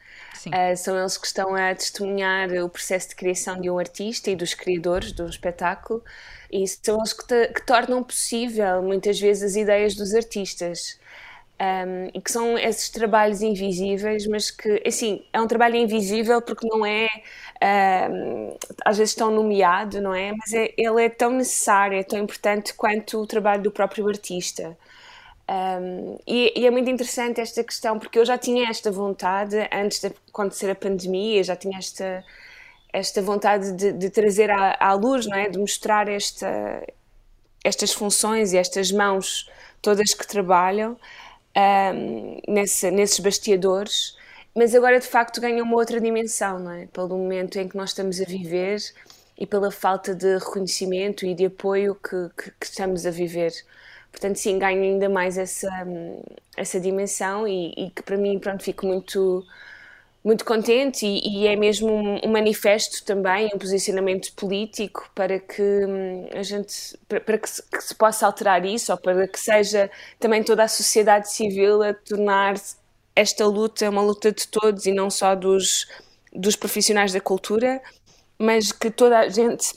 Uh, 0.53 0.77
são 0.77 0.99
eles 0.99 1.17
que 1.17 1.27
estão 1.27 1.55
a 1.55 1.75
testemunhar 1.75 2.51
o 2.63 2.69
processo 2.69 3.09
de 3.09 3.15
criação 3.15 3.59
de 3.61 3.69
um 3.69 3.79
artista 3.79 4.31
e 4.31 4.35
dos 4.35 4.53
criadores 4.53 5.11
do 5.13 5.27
espetáculo, 5.27 6.03
e 6.51 6.67
são 6.67 6.97
eles 6.99 7.13
que, 7.13 7.25
te, 7.27 7.47
que 7.53 7.65
tornam 7.65 8.03
possível 8.03 8.81
muitas 8.83 9.19
vezes 9.19 9.43
as 9.51 9.55
ideias 9.55 9.95
dos 9.95 10.13
artistas. 10.15 10.99
Um, 11.59 12.07
e 12.15 12.21
que 12.21 12.31
são 12.31 12.57
esses 12.57 12.89
trabalhos 12.89 13.41
invisíveis, 13.43 14.25
mas 14.27 14.49
que, 14.51 14.81
assim, 14.85 15.23
é 15.31 15.39
um 15.39 15.47
trabalho 15.47 15.75
invisível 15.75 16.41
porque 16.41 16.67
não 16.67 16.83
é, 16.85 17.07
um, 18.09 18.57
às 18.85 18.97
vezes 18.97 19.15
tão 19.15 19.31
nomeado, 19.31 20.01
não 20.01 20.13
é? 20.13 20.31
Mas 20.33 20.53
é, 20.53 20.73
ele 20.77 21.03
é 21.05 21.09
tão 21.09 21.31
necessário, 21.31 21.97
é 21.99 22.03
tão 22.03 22.19
importante 22.19 22.73
quanto 22.73 23.19
o 23.19 23.27
trabalho 23.27 23.63
do 23.63 23.71
próprio 23.71 24.07
artista. 24.07 24.77
Um, 25.51 26.17
e, 26.25 26.61
e, 26.61 26.65
é 26.65 26.71
muito 26.71 26.89
interessante 26.89 27.41
esta 27.41 27.61
questão, 27.61 27.99
porque 27.99 28.17
eu 28.17 28.23
já 28.23 28.37
tinha 28.37 28.69
esta 28.69 28.89
vontade, 28.89 29.57
antes 29.73 29.99
de 29.99 30.07
acontecer 30.29 30.69
a 30.69 30.75
pandemia, 30.75 31.43
já 31.43 31.57
tinha 31.57 31.77
esta, 31.77 32.23
esta 32.93 33.21
vontade 33.21 33.73
de, 33.73 33.91
de 33.91 34.09
trazer 34.09 34.49
à, 34.49 34.77
à, 34.79 34.93
luz, 34.93 35.25
não 35.25 35.35
é? 35.37 35.49
de 35.49 35.59
mostrar 35.59 36.07
esta, 36.07 36.81
estas 37.65 37.91
funções 37.91 38.53
e 38.53 38.57
estas 38.57 38.93
mãos 38.93 39.49
todas 39.81 40.13
que 40.13 40.25
trabalham 40.25 40.97
um, 41.93 42.39
nesse, 42.47 42.89
nesses 42.89 43.19
bastiadores, 43.19 44.15
mas 44.55 44.73
agora 44.73 45.01
de 45.01 45.07
facto 45.07 45.41
ganha 45.41 45.61
uma 45.63 45.75
outra 45.75 45.99
dimensão, 45.99 46.59
não 46.59 46.71
é? 46.71 46.85
Pelo 46.87 47.09
momento 47.09 47.59
em 47.59 47.67
que 47.67 47.75
nós 47.75 47.89
estamos 47.89 48.21
a 48.21 48.25
viver 48.25 48.79
e 49.37 49.45
pela 49.45 49.69
falta 49.69 50.15
de 50.15 50.37
reconhecimento 50.37 51.25
e 51.25 51.33
de 51.33 51.47
apoio 51.47 51.95
que, 51.95 52.29
que, 52.41 52.51
que 52.51 52.65
estamos 52.65 53.05
a 53.05 53.11
viver. 53.11 53.51
Portanto, 54.11 54.35
sim, 54.37 54.59
ganho 54.59 54.81
ainda 54.81 55.09
mais 55.09 55.37
essa, 55.37 55.69
essa 56.57 56.79
dimensão 56.79 57.47
e, 57.47 57.73
e 57.77 57.89
que 57.91 58.03
para 58.03 58.17
mim, 58.17 58.37
pronto, 58.39 58.63
fico 58.63 58.85
muito 58.85 59.45
muito 60.23 60.45
contente 60.45 61.05
e, 61.05 61.43
e, 61.43 61.47
é 61.47 61.55
mesmo 61.55 61.91
um, 61.91 62.19
um, 62.23 62.31
manifesto 62.31 63.03
também, 63.03 63.49
um 63.53 63.57
posicionamento 63.57 64.31
político 64.33 65.09
para 65.15 65.39
que 65.39 65.61
hum, 65.61 66.29
a 66.33 66.43
gente, 66.43 66.97
para, 67.07 67.19
para 67.19 67.37
que, 67.39 67.49
se, 67.49 67.63
que, 67.63 67.81
se, 67.83 67.95
possa 67.95 68.27
alterar 68.27 68.63
isso 68.63 68.91
ou 68.91 68.97
para 68.99 69.27
que 69.27 69.39
seja 69.39 69.89
também 70.19 70.43
toda 70.43 70.63
a 70.63 70.67
sociedade 70.67 71.31
civil 71.31 71.81
a 71.81 71.93
tornar 71.93 72.53
esta 73.15 73.45
luta 73.45 73.89
uma 73.89 74.01
luta 74.01 74.31
de 74.31 74.47
todos 74.47 74.85
e 74.85 74.91
não 74.91 75.09
só 75.09 75.35
dos, 75.35 75.87
dos 76.31 76.55
profissionais 76.55 77.11
da 77.13 77.19
cultura, 77.19 77.81
mas 78.37 78.71
que 78.71 78.91
toda 78.91 79.19
a 79.19 79.29
gente 79.29 79.73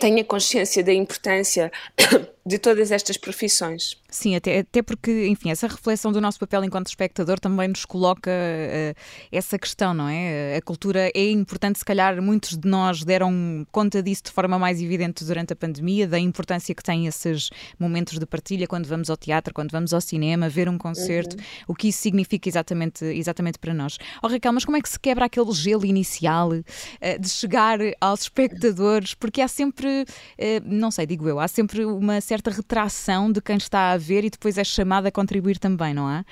tenha 0.00 0.24
consciência 0.24 0.82
da 0.84 0.92
importância 0.92 1.70
de 2.44 2.58
todas 2.58 2.90
estas 2.90 3.16
profissões. 3.16 3.96
Sim, 4.14 4.36
até, 4.36 4.60
até 4.60 4.80
porque, 4.80 5.26
enfim, 5.26 5.50
essa 5.50 5.66
reflexão 5.66 6.12
do 6.12 6.20
nosso 6.20 6.38
papel 6.38 6.62
enquanto 6.62 6.86
espectador 6.86 7.40
também 7.40 7.66
nos 7.66 7.84
coloca 7.84 8.30
uh, 8.30 8.94
essa 9.32 9.58
questão, 9.58 9.92
não 9.92 10.08
é? 10.08 10.56
A 10.56 10.62
cultura 10.62 11.10
é 11.12 11.30
importante, 11.32 11.80
se 11.80 11.84
calhar 11.84 12.22
muitos 12.22 12.56
de 12.56 12.68
nós 12.68 13.02
deram 13.02 13.66
conta 13.72 14.00
disso 14.00 14.22
de 14.26 14.30
forma 14.30 14.56
mais 14.56 14.80
evidente 14.80 15.24
durante 15.24 15.52
a 15.52 15.56
pandemia, 15.56 16.06
da 16.06 16.16
importância 16.16 16.72
que 16.72 16.82
têm 16.82 17.08
esses 17.08 17.50
momentos 17.76 18.16
de 18.16 18.24
partilha 18.24 18.68
quando 18.68 18.86
vamos 18.86 19.10
ao 19.10 19.16
teatro, 19.16 19.52
quando 19.52 19.72
vamos 19.72 19.92
ao 19.92 20.00
cinema, 20.00 20.48
ver 20.48 20.68
um 20.68 20.78
concerto, 20.78 21.34
uhum. 21.34 21.42
o 21.66 21.74
que 21.74 21.88
isso 21.88 21.98
significa 21.98 22.48
exatamente, 22.48 23.04
exatamente 23.04 23.58
para 23.58 23.74
nós. 23.74 23.98
Oh, 24.22 24.28
Raquel, 24.28 24.52
mas 24.52 24.64
como 24.64 24.76
é 24.76 24.80
que 24.80 24.88
se 24.88 25.00
quebra 25.00 25.24
aquele 25.24 25.50
gelo 25.50 25.84
inicial 25.84 26.50
uh, 26.50 27.20
de 27.20 27.28
chegar 27.28 27.80
aos 28.00 28.22
espectadores? 28.22 29.12
Porque 29.12 29.40
há 29.40 29.48
sempre, 29.48 30.04
uh, 30.04 30.62
não 30.64 30.92
sei, 30.92 31.04
digo 31.04 31.28
eu, 31.28 31.40
há 31.40 31.48
sempre 31.48 31.84
uma 31.84 32.20
certa 32.20 32.52
retração 32.52 33.32
de 33.32 33.40
quem 33.40 33.56
está 33.56 33.90
a 33.90 34.03
ver 34.04 34.24
e 34.24 34.30
depois 34.30 34.58
é 34.58 34.64
chamado 34.64 35.06
a 35.06 35.10
contribuir 35.10 35.58
também, 35.58 35.94
não 35.94 36.10
é? 36.10 36.24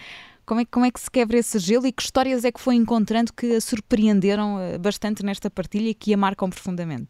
Como 0.44 0.60
é, 0.60 0.64
como 0.64 0.84
é 0.84 0.90
que 0.90 1.00
se 1.00 1.10
quebra 1.10 1.38
esse 1.38 1.58
gelo 1.58 1.86
e 1.86 1.92
que 1.92 2.02
histórias 2.02 2.44
é 2.44 2.52
que 2.52 2.60
foi 2.60 2.74
encontrando 2.74 3.32
que 3.32 3.56
a 3.56 3.60
surpreenderam 3.60 4.60
eh, 4.60 4.78
bastante 4.78 5.24
nesta 5.24 5.48
partilha 5.48 5.90
e 5.90 5.94
que 5.94 6.12
a 6.12 6.16
marcam 6.16 6.50
profundamente? 6.50 7.08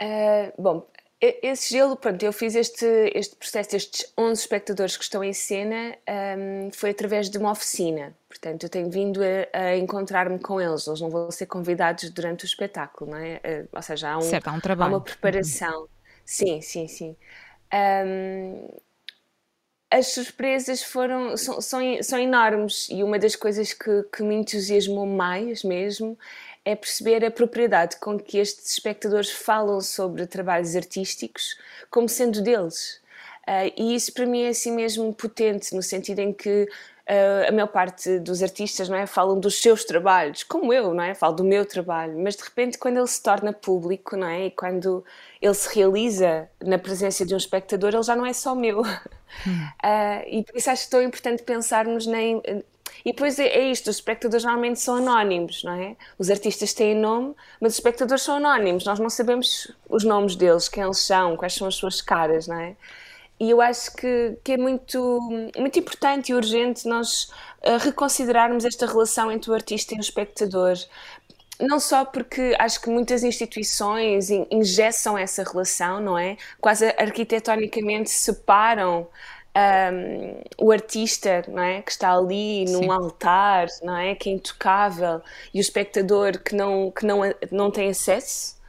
Uh, 0.00 0.50
bom, 0.60 0.86
esse 1.20 1.72
gelo, 1.72 1.96
pronto, 1.96 2.20
eu 2.24 2.32
fiz 2.32 2.56
este, 2.56 2.84
este 3.14 3.36
processo, 3.36 3.76
estes 3.76 4.12
11 4.18 4.40
espectadores 4.40 4.96
que 4.96 5.04
estão 5.04 5.22
em 5.22 5.32
cena, 5.32 5.96
um, 6.36 6.72
foi 6.72 6.90
através 6.90 7.30
de 7.30 7.38
uma 7.38 7.52
oficina. 7.52 8.12
Portanto, 8.28 8.64
eu 8.64 8.68
tenho 8.68 8.90
vindo 8.90 9.20
a, 9.22 9.56
a 9.56 9.76
encontrar-me 9.76 10.40
com 10.40 10.60
eles. 10.60 10.84
Eles 10.88 11.00
não 11.00 11.10
vão 11.10 11.30
ser 11.30 11.46
convidados 11.46 12.10
durante 12.10 12.44
o 12.44 12.46
espetáculo, 12.46 13.12
não 13.12 13.18
é? 13.18 13.36
Uh, 13.36 13.68
ou 13.72 13.82
seja, 13.82 14.10
há, 14.10 14.18
um, 14.18 14.22
certo, 14.22 14.48
há, 14.48 14.52
um 14.52 14.60
trabalho. 14.60 14.94
há 14.94 14.96
uma 14.96 15.00
preparação. 15.00 15.82
Uhum. 15.82 15.88
Sim, 16.24 16.60
sim, 16.60 16.88
sim. 16.88 17.16
Um, 17.72 18.68
as 19.90 20.08
surpresas 20.08 20.82
foram 20.82 21.36
são, 21.36 21.60
são, 21.60 22.02
são, 22.02 22.18
enormes 22.18 22.88
e 22.90 23.02
uma 23.02 23.18
das 23.18 23.36
coisas 23.36 23.74
que, 23.74 24.02
que 24.04 24.22
me 24.22 24.34
entusiasmou 24.34 25.06
mais 25.06 25.62
mesmo 25.62 26.18
é 26.64 26.74
perceber 26.74 27.24
a 27.24 27.30
propriedade 27.30 27.96
com 27.96 28.18
que 28.18 28.38
estes 28.38 28.72
espectadores 28.72 29.30
falam 29.30 29.80
sobre 29.80 30.26
trabalhos 30.26 30.74
artísticos 30.74 31.58
como 31.90 32.08
sendo 32.08 32.40
deles. 32.40 33.00
Uh, 33.46 33.72
e 33.76 33.94
isso 33.94 34.12
para 34.14 34.24
mim 34.24 34.42
é 34.42 34.48
assim 34.48 34.72
mesmo 34.72 35.12
potente, 35.12 35.74
no 35.74 35.82
sentido 35.82 36.20
em 36.20 36.32
que 36.32 36.68
uh, 37.08 37.48
a 37.48 37.52
maior 37.52 37.68
parte 37.68 38.18
dos 38.18 38.42
artistas 38.42 38.88
não 38.88 38.96
é, 38.96 39.06
falam 39.06 39.38
dos 39.38 39.60
seus 39.60 39.84
trabalhos, 39.84 40.42
como 40.42 40.72
eu, 40.72 40.94
não 40.94 41.02
é? 41.02 41.14
Falo 41.14 41.34
do 41.34 41.44
meu 41.44 41.64
trabalho, 41.64 42.18
mas 42.18 42.36
de 42.36 42.42
repente 42.42 42.78
quando 42.78 42.96
ele 42.96 43.06
se 43.06 43.22
torna 43.22 43.52
público, 43.52 44.16
não 44.16 44.26
é? 44.26 44.46
E 44.46 44.50
quando 44.50 45.04
ele 45.40 45.54
se 45.54 45.74
realiza 45.74 46.48
na 46.62 46.78
presença 46.78 47.24
de 47.24 47.34
um 47.34 47.38
espectador, 47.38 47.94
ele 47.94 48.02
já 48.02 48.16
não 48.16 48.26
é 48.26 48.32
só 48.32 48.54
meu. 48.54 48.82
Hum. 49.46 49.66
Uh, 49.82 50.28
e 50.28 50.44
por 50.44 50.58
isso 50.58 50.68
acho 50.68 50.90
tão 50.90 51.00
importante 51.00 51.42
pensarmos 51.42 52.06
nem 52.06 52.42
e 53.04 53.12
depois 53.12 53.38
é, 53.38 53.46
é, 53.46 53.70
isto, 53.70 53.88
os 53.90 53.96
espectadores 53.96 54.44
normalmente 54.44 54.80
são 54.80 54.96
anónimos, 54.96 55.64
não 55.64 55.72
é? 55.72 55.96
Os 56.18 56.30
artistas 56.30 56.72
têm 56.72 56.94
nome, 56.94 57.34
mas 57.60 57.72
os 57.72 57.78
espectadores 57.78 58.22
são 58.22 58.36
anónimos, 58.36 58.84
nós 58.84 58.98
não 58.98 59.10
sabemos 59.10 59.72
os 59.88 60.04
nomes 60.04 60.36
deles, 60.36 60.68
quem 60.68 60.82
eles 60.82 60.98
são, 60.98 61.36
quais 61.36 61.54
são 61.54 61.66
as 61.66 61.74
suas 61.74 62.00
caras, 62.00 62.46
não 62.46 62.60
é? 62.60 62.76
E 63.42 63.50
eu 63.50 63.60
acho 63.60 63.92
que, 63.96 64.38
que 64.44 64.52
é 64.52 64.56
muito, 64.56 65.18
muito 65.58 65.76
importante 65.76 66.30
e 66.30 66.34
urgente 66.36 66.86
nós 66.86 67.24
uh, 67.66 67.76
reconsiderarmos 67.80 68.64
esta 68.64 68.86
relação 68.86 69.32
entre 69.32 69.50
o 69.50 69.54
artista 69.54 69.96
e 69.96 69.98
o 69.98 70.00
espectador. 70.00 70.76
Não 71.58 71.80
só 71.80 72.04
porque 72.04 72.54
acho 72.56 72.80
que 72.80 72.88
muitas 72.88 73.24
instituições 73.24 74.30
ingessam 74.30 75.18
essa 75.18 75.42
relação, 75.42 76.00
não 76.00 76.16
é? 76.16 76.36
Quase 76.60 76.86
arquitetonicamente 76.96 78.10
separam 78.10 79.08
um, 79.56 80.64
o 80.64 80.70
artista 80.70 81.44
não 81.48 81.64
é? 81.64 81.82
que 81.82 81.90
está 81.90 82.12
ali 82.16 82.64
num 82.66 82.84
Sim. 82.84 82.90
altar, 82.90 83.66
não 83.82 83.96
é? 83.96 84.14
que 84.14 84.30
é 84.30 84.34
intocável, 84.34 85.20
e 85.52 85.58
o 85.58 85.60
espectador 85.60 86.38
que 86.38 86.54
não, 86.54 86.92
que 86.92 87.04
não, 87.04 87.22
não 87.50 87.72
tem 87.72 87.90
acesso 87.90 88.61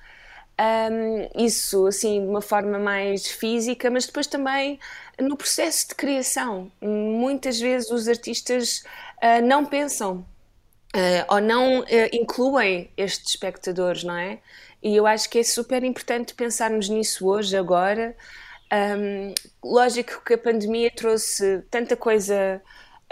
um, 0.59 1.43
isso 1.43 1.87
assim 1.87 2.21
de 2.21 2.27
uma 2.27 2.41
forma 2.41 2.77
mais 2.77 3.27
física, 3.27 3.89
mas 3.89 4.05
depois 4.05 4.27
também 4.27 4.79
no 5.19 5.35
processo 5.35 5.89
de 5.89 5.95
criação. 5.95 6.71
Muitas 6.81 7.59
vezes 7.59 7.89
os 7.89 8.07
artistas 8.07 8.83
uh, 9.21 9.45
não 9.45 9.65
pensam 9.65 10.25
uh, 10.95 11.33
ou 11.33 11.41
não 11.41 11.79
uh, 11.81 11.85
incluem 12.11 12.89
estes 12.95 13.31
espectadores, 13.31 14.03
não 14.03 14.15
é? 14.15 14.39
E 14.81 14.95
eu 14.95 15.07
acho 15.07 15.29
que 15.29 15.39
é 15.39 15.43
super 15.43 15.83
importante 15.83 16.33
pensarmos 16.33 16.89
nisso 16.89 17.27
hoje, 17.27 17.55
agora. 17.55 18.15
Um, 18.71 19.33
lógico 19.63 20.21
que 20.25 20.33
a 20.33 20.37
pandemia 20.37 20.91
trouxe 20.91 21.63
tanta 21.69 21.95
coisa 21.95 22.61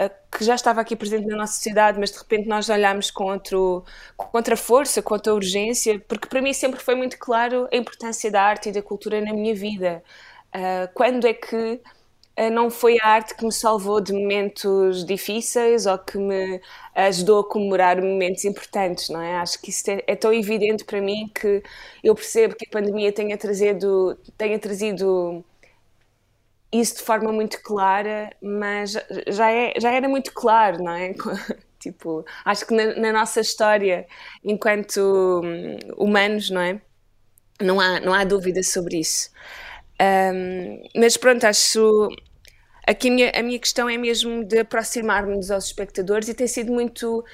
que 0.08 0.44
já 0.44 0.54
estava 0.54 0.80
aqui 0.80 0.96
presente 0.96 1.26
na 1.26 1.36
nossa 1.36 1.54
sociedade, 1.54 1.98
mas 1.98 2.10
de 2.10 2.18
repente 2.18 2.48
nós 2.48 2.68
olhamos 2.68 3.10
com, 3.10 3.24
outro, 3.24 3.84
com 4.16 4.36
outra 4.36 4.56
força, 4.56 5.02
com 5.02 5.14
outra 5.14 5.34
urgência, 5.34 5.98
porque 6.08 6.28
para 6.28 6.40
mim 6.40 6.52
sempre 6.52 6.80
foi 6.80 6.94
muito 6.94 7.18
claro 7.18 7.68
a 7.72 7.76
importância 7.76 8.30
da 8.30 8.42
arte 8.42 8.68
e 8.70 8.72
da 8.72 8.82
cultura 8.82 9.20
na 9.20 9.32
minha 9.32 9.54
vida. 9.54 10.02
Uh, 10.54 10.88
quando 10.94 11.26
é 11.26 11.34
que 11.34 11.80
uh, 12.38 12.50
não 12.50 12.70
foi 12.70 12.98
a 13.00 13.06
arte 13.06 13.34
que 13.34 13.44
me 13.44 13.52
salvou 13.52 14.00
de 14.00 14.12
momentos 14.12 15.04
difíceis 15.04 15.86
ou 15.86 15.98
que 15.98 16.18
me 16.18 16.60
ajudou 16.94 17.40
a 17.40 17.48
comemorar 17.48 18.00
momentos 18.00 18.44
importantes, 18.44 19.08
não 19.08 19.20
é? 19.20 19.36
Acho 19.36 19.60
que 19.60 19.70
isso 19.70 19.90
é, 19.90 20.02
é 20.06 20.16
tão 20.16 20.32
evidente 20.32 20.84
para 20.84 21.00
mim 21.00 21.30
que 21.34 21.62
eu 22.02 22.14
percebo 22.14 22.54
que 22.56 22.66
a 22.66 22.70
pandemia 22.70 23.12
tenha 23.12 23.36
trazido, 23.38 24.18
tenha 24.36 24.58
trazido 24.58 25.44
isso 26.72 26.96
de 26.96 27.02
forma 27.02 27.30
muito 27.32 27.60
clara, 27.62 28.30
mas 28.40 28.92
já, 29.28 29.50
é, 29.50 29.74
já 29.78 29.92
era 29.92 30.08
muito 30.08 30.32
claro, 30.32 30.82
não 30.82 30.92
é? 30.92 31.12
tipo, 31.78 32.24
acho 32.44 32.66
que 32.66 32.74
na, 32.74 32.94
na, 32.94 33.12
nossa 33.12 33.40
história, 33.40 34.06
enquanto 34.42 35.40
hum, 35.44 35.76
humanos, 35.96 36.48
não 36.48 36.60
é? 36.60 36.80
Não 37.60 37.80
há, 37.80 38.00
não 38.00 38.14
há 38.14 38.24
dúvida 38.24 38.62
sobre 38.62 39.00
isso. 39.00 39.30
Um, 40.00 40.82
mas 40.96 41.16
pronto, 41.16 41.44
acho. 41.44 42.08
Aqui 42.86 43.08
a 43.08 43.12
minha, 43.12 43.32
a 43.36 43.42
minha 43.42 43.58
questão 43.58 43.88
é 43.88 43.96
mesmo 43.96 44.44
de 44.44 44.58
aproximar-nos 44.58 45.50
aos 45.50 45.66
espectadores 45.66 46.28
e 46.28 46.34
tem 46.34 46.46
sido 46.46 46.72
muito 46.72 47.24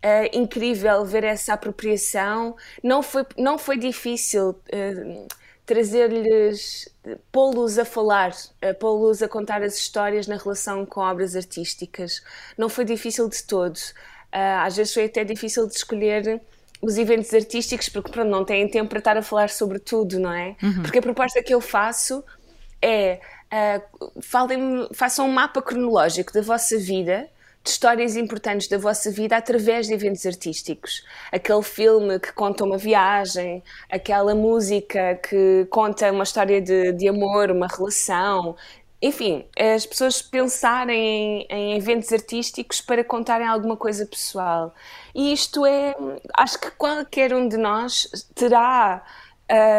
Uh, 0.00 0.30
incrível 0.32 1.04
ver 1.04 1.24
essa 1.24 1.54
apropriação. 1.54 2.54
Não 2.84 3.02
foi, 3.02 3.26
não 3.36 3.58
foi 3.58 3.76
difícil 3.76 4.50
uh, 4.50 5.26
trazer-lhes, 5.68 6.88
pô-los 7.30 7.78
a 7.78 7.84
falar, 7.84 8.32
pô-los 8.80 9.22
a 9.22 9.28
contar 9.28 9.62
as 9.62 9.76
histórias 9.76 10.26
na 10.26 10.38
relação 10.38 10.86
com 10.86 11.02
obras 11.02 11.36
artísticas. 11.36 12.22
Não 12.56 12.70
foi 12.70 12.86
difícil 12.86 13.28
de 13.28 13.44
todo. 13.44 13.78
Ah, 14.32 14.64
às 14.64 14.78
vezes 14.78 14.94
foi 14.94 15.04
até 15.04 15.24
difícil 15.24 15.66
de 15.68 15.74
escolher 15.74 16.40
os 16.80 16.96
eventos 16.96 17.34
artísticos, 17.34 17.90
porque 17.90 18.10
pronto, 18.10 18.30
não 18.30 18.46
têm 18.46 18.66
tempo 18.66 18.88
para 18.88 18.98
estar 18.98 19.18
a 19.18 19.22
falar 19.22 19.50
sobre 19.50 19.78
tudo, 19.78 20.18
não 20.18 20.32
é? 20.32 20.56
Uhum. 20.62 20.82
Porque 20.82 21.00
a 21.00 21.02
proposta 21.02 21.42
que 21.42 21.52
eu 21.52 21.60
faço 21.60 22.24
é 22.80 23.20
uh, 23.52 24.22
falem, 24.22 24.88
façam 24.94 25.28
um 25.28 25.32
mapa 25.32 25.60
cronológico 25.60 26.32
da 26.32 26.40
vossa 26.40 26.78
vida 26.78 27.28
de 27.68 27.72
histórias 27.72 28.16
importantes 28.16 28.66
da 28.66 28.78
vossa 28.78 29.10
vida 29.10 29.36
através 29.36 29.86
de 29.86 29.92
eventos 29.92 30.24
artísticos. 30.24 31.04
Aquele 31.30 31.62
filme 31.62 32.18
que 32.18 32.32
conta 32.32 32.64
uma 32.64 32.78
viagem, 32.78 33.62
aquela 33.90 34.34
música 34.34 35.16
que 35.16 35.66
conta 35.70 36.10
uma 36.10 36.24
história 36.24 36.60
de, 36.62 36.92
de 36.92 37.08
amor, 37.08 37.50
uma 37.50 37.66
relação. 37.66 38.56
Enfim, 39.00 39.44
as 39.56 39.84
pessoas 39.84 40.22
pensarem 40.22 40.98
em, 40.98 41.46
em, 41.50 41.76
eventos 41.76 42.10
artísticos 42.10 42.80
para 42.80 43.04
contarem 43.04 43.46
alguma 43.46 43.76
coisa 43.76 44.06
pessoal. 44.06 44.74
E 45.14 45.32
isto 45.32 45.66
é. 45.66 45.94
Acho 46.36 46.58
que 46.58 46.70
qualquer 46.70 47.34
um 47.34 47.46
de 47.46 47.58
nós 47.58 48.08
terá, 48.34 49.04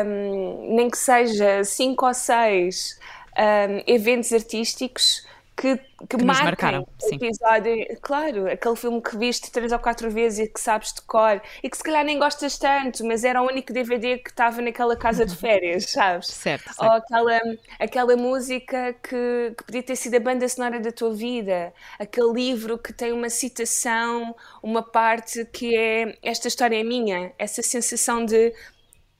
um, 0.06 0.76
nem 0.76 0.90
que 0.90 0.98
seja 0.98 1.64
cinco 1.64 2.06
ou 2.06 2.14
seis 2.14 3.00
um, 3.36 3.84
eventos 3.88 4.32
artísticos 4.32 5.28
que, 5.60 5.76
que, 6.08 6.18
que 6.18 6.24
marcaram 6.24 6.88
o 7.04 7.14
episódio. 7.14 8.00
Claro, 8.02 8.50
aquele 8.50 8.76
filme 8.78 9.02
que 9.02 9.18
viste 9.18 9.52
três 9.52 9.74
ou 9.74 9.80
quatro 9.80 10.10
vezes 10.10 10.48
e 10.48 10.48
que 10.48 10.60
sabes 10.60 10.94
de 10.94 11.02
cor 11.02 11.42
e 11.62 11.70
que 11.70 11.76
se 11.76 11.84
calhar 11.84 12.06
nem 12.06 12.18
gostas 12.18 12.58
tanto, 12.58 13.06
mas 13.06 13.26
era 13.26 13.42
o 13.42 13.46
único 13.46 13.74
DVD 13.74 14.18
que 14.20 14.30
estava 14.30 14.62
naquela 14.62 14.96
casa 14.96 15.26
de 15.26 15.36
férias, 15.36 15.84
sabes? 15.92 16.28
Certo, 16.28 16.74
certo. 16.74 16.82
Ou 16.82 16.92
aquela, 16.92 17.40
aquela 17.78 18.16
música 18.16 18.94
que, 19.04 19.54
que 19.58 19.64
podia 19.66 19.84
ter 19.84 19.98
sido 19.98 20.16
a 20.16 20.20
banda 20.22 20.48
sonora 20.48 20.80
da 20.80 20.94
tua 20.94 21.14
vida, 21.14 21.74
aquele 22.00 22.32
livro 22.32 22.78
que 22.78 22.94
tem 22.94 23.12
uma 23.12 23.30
citação, 23.30 24.34
uma 24.64 24.82
parte 24.82 25.44
que 25.46 25.76
é 25.76 26.18
esta 26.24 26.48
história 26.48 26.80
é 26.80 26.84
minha, 26.84 27.34
essa 27.38 27.62
sensação 27.62 28.24
de 28.24 28.54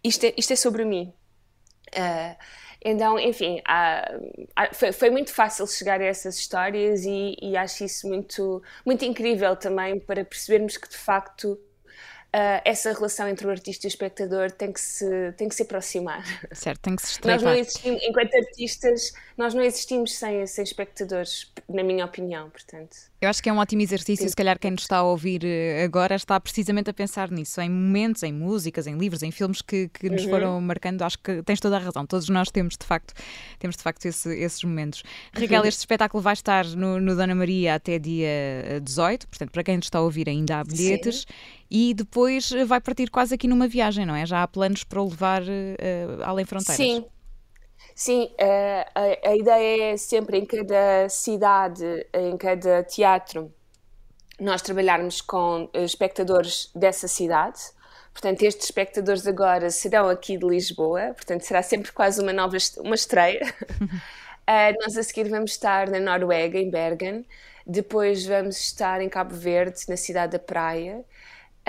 isto 0.02 0.26
é, 0.26 0.34
isto 0.38 0.54
é 0.54 0.56
sobre 0.56 0.86
mim. 0.86 1.14
Uh, 1.90 2.36
então, 2.84 3.20
enfim, 3.20 3.62
há, 3.66 4.10
há, 4.56 4.74
foi, 4.74 4.92
foi, 4.92 5.10
muito 5.10 5.34
fácil 5.34 5.68
chegar 5.68 6.00
a 6.00 6.06
essas 6.06 6.38
histórias 6.38 7.04
e, 7.04 7.36
e 7.42 7.58
acho 7.58 7.84
isso 7.84 8.08
muito, 8.08 8.64
muito 8.86 9.04
incrível 9.04 9.56
também 9.56 10.00
para 10.00 10.24
percebermos 10.24 10.78
que 10.78 10.88
de 10.88 10.98
facto 10.98 11.60
Uh, 12.30 12.62
essa 12.64 12.94
relação 12.94 13.28
entre 13.28 13.48
o 13.48 13.50
artista 13.50 13.88
e 13.88 13.88
o 13.88 13.90
espectador 13.90 14.52
tem 14.52 14.72
que 14.72 14.80
se, 14.80 15.34
tem 15.36 15.50
que 15.50 15.56
se 15.56 15.64
aproximar. 15.64 16.24
Certo, 16.54 16.80
tem 16.80 16.96
que 16.96 17.02
se 17.02 17.14
estreitar. 17.14 17.44
Nós 17.44 17.54
não 17.54 17.60
existimos, 17.60 18.04
enquanto 18.04 18.36
artistas, 18.36 19.14
nós 19.40 19.54
não 19.54 19.62
existimos 19.62 20.16
sem, 20.16 20.46
sem 20.46 20.66
espectadores, 20.66 21.50
na 21.70 21.82
minha 21.82 22.04
opinião, 22.04 22.50
portanto. 22.50 22.98
Eu 23.22 23.30
acho 23.30 23.42
que 23.42 23.48
é 23.48 23.54
um 23.54 23.58
ótimo 23.58 23.82
exercício, 23.82 24.26
Sim. 24.26 24.30
se 24.30 24.36
calhar 24.36 24.60
quem 24.60 24.72
nos 24.72 24.82
está 24.82 24.98
a 24.98 25.04
ouvir 25.04 25.46
eh, 25.46 25.82
agora 25.82 26.14
está 26.14 26.38
precisamente 26.42 26.90
a 26.90 26.94
pensar 26.94 27.32
nisso, 27.32 27.62
em 27.62 27.70
momentos, 27.70 28.22
em 28.24 28.34
músicas, 28.34 28.86
em 28.86 28.98
livros, 28.98 29.24
em 29.24 29.32
filmes 29.32 29.62
que, 29.62 29.88
que 29.88 30.10
nos 30.10 30.26
uhum. 30.26 30.30
foram 30.30 30.60
marcando. 30.60 31.04
Acho 31.04 31.18
que 31.20 31.42
tens 31.44 31.62
toda 31.62 31.78
a 31.78 31.80
razão, 31.80 32.06
todos 32.06 32.28
nós 32.28 32.52
temos 32.52 32.76
de 32.78 32.86
facto, 32.86 33.14
temos 33.60 33.78
de 33.78 33.82
facto 33.82 34.06
esse, 34.08 34.30
esses 34.38 34.62
momentos. 34.62 35.04
Raquel, 35.32 35.64
este 35.64 35.80
espetáculo 35.80 36.22
vai 36.22 36.34
estar 36.34 36.66
no, 36.66 37.00
no 37.00 37.16
Dona 37.16 37.34
Maria 37.34 37.76
até 37.76 37.98
dia 37.98 38.82
18, 38.84 39.26
portanto, 39.26 39.52
para 39.52 39.64
quem 39.64 39.78
nos 39.78 39.86
está 39.86 40.00
a 40.00 40.02
ouvir 40.02 40.28
ainda 40.28 40.60
há 40.60 40.64
bilhetes. 40.66 41.22
Sim 41.22 41.60
e 41.72 41.94
depois 41.94 42.52
eh, 42.52 42.66
vai 42.66 42.82
partir 42.82 43.12
quase 43.12 43.36
aqui 43.36 43.48
numa 43.48 43.68
viagem, 43.68 44.04
não 44.04 44.16
é? 44.16 44.26
Já 44.26 44.42
há 44.42 44.48
planos 44.48 44.84
para 44.84 45.00
o 45.00 45.08
levar 45.08 45.44
uh, 45.44 46.24
além 46.24 46.44
fronteiras. 46.44 46.78
Sim. 46.78 47.06
Sim, 47.96 48.32
uh, 48.40 48.92
a, 48.96 49.30
a, 49.30 49.36
ideia 49.36 49.94
é 49.94 49.98
sempre 49.98 50.38
em 50.38 50.46
cada 50.46 51.10
cidade, 51.10 51.84
em 52.14 52.38
cada 52.38 52.84
teatro, 52.84 53.54
nós 54.40 54.62
trabalharmos 54.62 55.22
com 55.22 55.70
espectadores 55.74 56.72
dessa 56.74 57.08
cidade. 57.08 57.60
Portanto, 58.14 58.44
estes 58.44 58.66
espectadores 58.66 59.28
agora 59.28 59.70
serão 59.70 60.10
aqui 60.10 60.38
de 60.38 60.46
Lisboa, 60.46 61.14
portanto, 61.14 61.42
será 61.42 61.62
sempre 61.62 61.92
quase 61.92 62.22
uma 62.22 62.34
nova 62.34 62.58
uma 62.80 62.96
estreia. 62.96 63.42
uh, 63.82 63.88
nós 64.82 64.98
a 64.98 65.04
seguir 65.04 65.30
vamos 65.30 65.52
estar 65.52 65.90
na 65.90 66.00
Noruega, 66.00 66.58
em 66.58 66.70
Bergen, 66.70 67.26
depois 67.66 68.26
vamos 68.26 68.58
estar 68.60 69.02
em 69.02 69.10
Cabo 69.10 69.36
Verde, 69.36 69.82
na 69.88 69.98
cidade 69.98 70.34
da 70.34 70.40
Praia, 70.40 71.06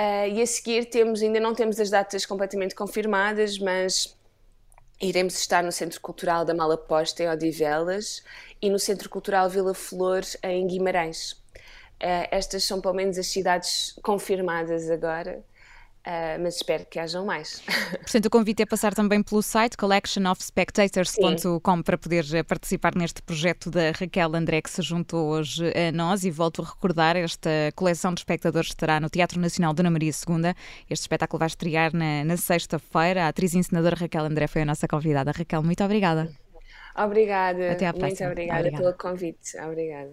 Uh, 0.01 0.29
e 0.33 0.41
a 0.41 0.47
seguir 0.47 0.87
temos, 0.87 1.21
ainda 1.21 1.39
não 1.39 1.55
temos 1.55 1.79
as 1.79 1.91
datas 1.91 2.25
completamente 2.25 2.75
confirmadas, 2.75 3.59
mas 3.59 4.17
iremos 5.01 5.35
estar 5.35 5.63
no 5.63 5.73
Centro 5.73 6.01
Cultural 6.01 6.45
da 6.45 6.55
Malaposta, 6.55 7.23
em 7.23 7.29
Odivelas, 7.29 8.23
e 8.61 8.69
no 8.69 8.79
Centro 8.79 9.09
Cultural 9.09 9.49
Vila 9.49 9.75
Flor, 9.75 10.23
em 10.43 10.67
Guimarães. 10.67 11.33
Uh, 11.33 12.29
estas 12.31 12.65
são 12.65 12.81
pelo 12.81 12.95
menos 12.95 13.19
as 13.19 13.27
cidades 13.27 13.95
confirmadas 14.03 14.91
agora. 14.91 15.45
Uh, 16.01 16.41
mas 16.43 16.57
espero 16.57 16.87
que 16.87 16.99
hajam 16.99 17.27
mais. 17.27 17.63
Portanto, 18.01 18.25
o 18.25 18.31
convite 18.31 18.63
é 18.63 18.67
passar 18.67 18.95
também 18.95 19.23
pelo 19.23 19.43
site 19.43 19.77
collectionofspectators.com 19.77 21.83
para 21.83 21.99
poder 21.99 22.25
eh, 22.33 22.43
participar 22.43 22.95
neste 22.95 23.21
projeto 23.21 23.71
da 23.71 23.91
Raquel 23.91 24.35
André 24.35 24.63
que 24.63 24.71
se 24.71 24.81
juntou 24.81 25.29
hoje 25.29 25.71
a 25.77 25.93
nós 25.93 26.25
e 26.25 26.31
volto 26.31 26.63
a 26.63 26.65
recordar, 26.65 27.17
esta 27.17 27.51
coleção 27.77 28.15
de 28.15 28.21
espectadores 28.21 28.71
estará 28.71 28.99
no 28.99 29.11
Teatro 29.11 29.39
Nacional 29.39 29.75
Dona 29.75 29.91
Maria 29.91 30.11
II. 30.11 30.55
Este 30.89 31.03
espetáculo 31.03 31.39
vai 31.39 31.49
estrear 31.49 31.95
na, 31.95 32.25
na 32.25 32.39
sexta-feira. 32.39 33.27
A 33.27 33.29
atriz 33.29 33.53
e 33.53 33.59
encenadora 33.59 33.95
Raquel 33.95 34.25
André 34.25 34.47
foi 34.47 34.63
a 34.63 34.65
nossa 34.65 34.89
convidada. 34.89 35.33
Raquel, 35.33 35.63
muito 35.63 35.85
obrigada. 35.85 36.31
Obrigada. 36.97 37.73
Até 37.73 37.87
à 37.87 37.93
próxima. 37.93 38.29
Muito 38.29 38.33
obrigada, 38.33 38.61
obrigada. 38.61 38.83
pelo 38.83 38.97
convite. 38.97 39.61
Obrigada. 39.61 40.13